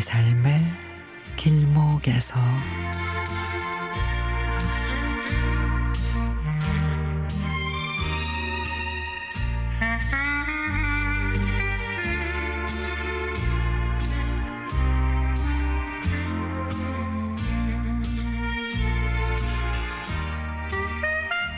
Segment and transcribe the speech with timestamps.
[0.00, 0.58] 삶의
[1.36, 2.38] 길목에서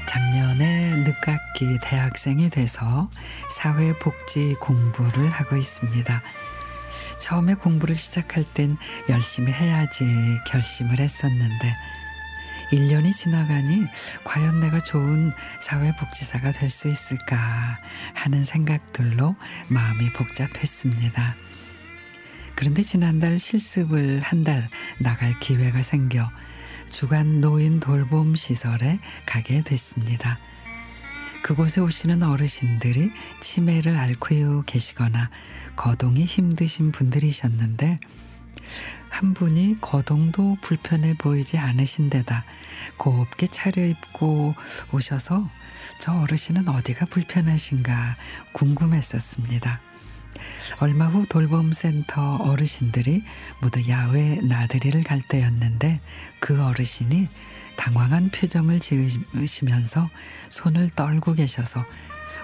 [0.07, 3.11] 작년에 늦깎이 대학생이 돼서
[3.51, 6.23] 사회복지 공부를 하고 있습니다.
[7.21, 8.77] 처음에 공부를 시작할 땐
[9.09, 10.05] 열심히 해야지
[10.47, 11.77] 결심을 했었는데
[12.73, 13.85] 1년이 지나가니
[14.25, 17.79] 과연 내가 좋은 사회복지사가 될 수 있을까
[18.15, 19.37] 하는 생각들로
[19.69, 21.35] 마음이 복잡했습니다.
[22.57, 26.31] 그런데 지난달 실습을 한 달 나갈 기회가 생겨
[26.91, 30.39] 주간 노인 돌봄 시설에 가게 됐습니다.
[31.45, 35.29] 그곳에 오시는 어르신들이 치매를 앓고 계시거나
[35.77, 38.01] 거동이 힘드신 분들이셨는데
[39.11, 42.45] 한 분이 거동도 불편해 보이지 않으신 데다
[42.97, 44.55] 곱게 차려입고
[44.91, 45.51] 오셔서
[46.01, 48.17] 저 어르신은 어디가 불편하신가
[48.55, 49.83] 궁금했었습니다.
[50.81, 53.23] 얼마 후 돌봄센터 어르신들이
[53.61, 56.01] 모두 야외 나들이를 갈 때였는데
[56.41, 57.29] 그 어르신이
[57.77, 60.09] 당황한 표정을 지으시면서
[60.51, 61.85] 손을 떨고 계셔서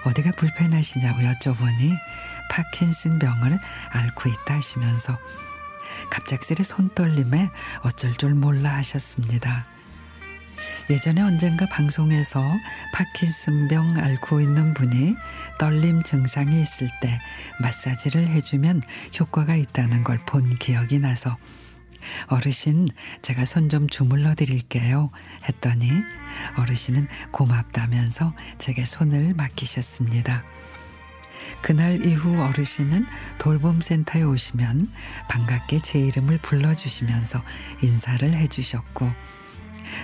[0.05, 1.95] 어디가 불편하시냐고 여쭤보니
[2.49, 3.59] 파킨슨 병을
[3.91, 5.17] 앓고 있다 하시면서
[6.09, 7.49] 갑작스레 손떨림에
[7.81, 9.65] 어쩔 줄 몰라 하셨습니다.
[10.89, 12.43] 예전에 언젠가 방송에서
[12.93, 15.15] 파킨슨병 앓고 있는 분이
[15.59, 17.19] 떨림 증상이 있을 때
[17.59, 18.81] 마사지를 해주면
[19.19, 21.37] 효과가 있다는 걸 본 기억이 나서
[22.27, 22.87] 어르신
[23.21, 25.11] 제가 손 좀 주물러 드릴게요
[25.47, 25.89] 했더니
[26.57, 30.43] 어르신은 고맙다면서 제게 손을 맡기셨습니다.
[31.61, 33.05] 그날 이후 어르신은
[33.39, 34.91] 돌봄센터에 오시면
[35.29, 37.41] 반갑게 제 이름을 불러주시면서
[37.81, 39.09] 인사를 해주셨고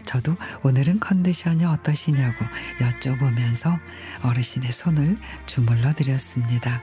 [0.05, 2.45] 저도 오늘은 컨디션이 어떠시냐고
[2.79, 3.79] 여쭤보면서
[4.23, 6.81] 어르신의 손을 주물러 드렸습니다.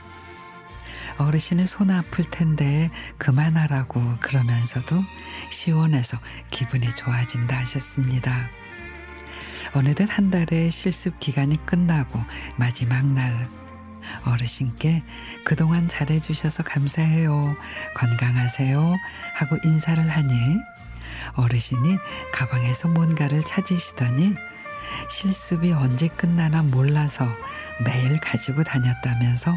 [1.19, 5.03] 어르신은 손 아플 텐데 그만하라고 그러면서도
[5.51, 6.19] 시원해서
[6.51, 8.49] 기분이 좋아진다 하셨습니다.
[9.75, 12.21] 어느덧 한 달의 실습 기간이 끝나고
[12.57, 13.47] 마지막 날
[14.25, 15.03] 어르신께
[15.45, 17.57] 그동안 잘해주셔서 감사해요.
[17.95, 18.97] 건강하세요.
[19.35, 20.59] 하고 인사를 하니
[21.35, 21.97] 어르신이
[22.33, 24.35] 가방에서 뭔가를 찾으시더니
[25.09, 27.29] 실습이 언제 끝나나 몰라서
[27.85, 29.57] 매일 가지고 다녔다면서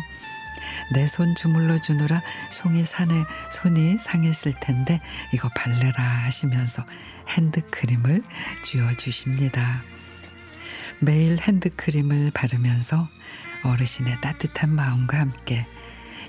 [0.93, 5.01] 내 손 주물러 주느라 송이 산에 손이 상했을 텐데
[5.33, 6.85] 이거 발레라 하시면서
[7.27, 8.23] 핸드크림을
[8.63, 9.81] 쥐어 주십니다.
[10.99, 13.07] 매일 핸드크림을 바르면서
[13.63, 15.67] 어르신의 따뜻한 마음과 함께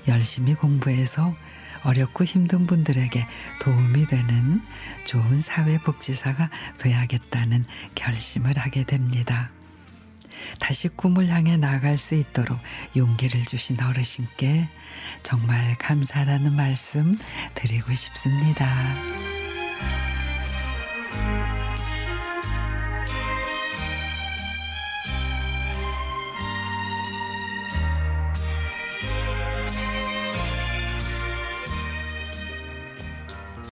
[0.07, 1.35] 열심히 공부해서
[1.83, 3.25] 어렵고 힘든 분들에게
[3.61, 4.59] 도움이 되는
[5.05, 7.65] 좋은 사회복지사가 돼야겠다는
[7.95, 9.49] 결심을 하게 됩니다.
[10.59, 12.59] 다시 꿈을 향해 나아갈 수 있도록
[12.95, 14.67] 용기를 주신 어르신께
[15.23, 17.17] 정말 감사라는 말씀
[17.55, 18.67] 드리고 싶습니다.